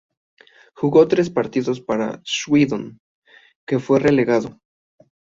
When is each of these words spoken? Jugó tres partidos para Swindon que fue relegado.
Jugó 0.73 1.07
tres 1.07 1.29
partidos 1.29 1.79
para 1.79 2.23
Swindon 2.25 2.99
que 3.67 3.77
fue 3.77 3.99
relegado. 3.99 4.59